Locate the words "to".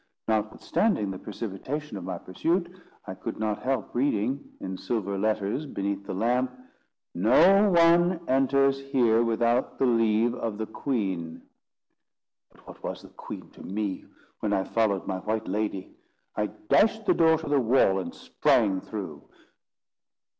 13.51-13.61, 17.37-17.47